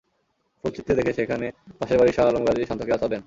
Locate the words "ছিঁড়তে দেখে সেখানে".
0.75-1.45